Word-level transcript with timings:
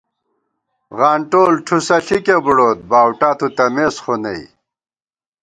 غانٹول 0.97 1.53
ٹُھسہ 1.65 1.97
ݪِکے 2.05 2.35
بُڑوت 2.45 2.79
باؤٹا 2.89 3.29
تُو 3.37 3.47
تمېس 3.57 3.95
خونئ 4.03 4.41